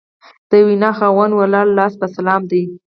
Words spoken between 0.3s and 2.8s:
د وینا خاوند ولاړ لاس په سلام دی